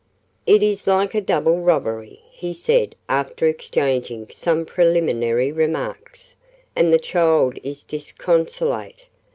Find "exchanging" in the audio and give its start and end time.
3.45-4.29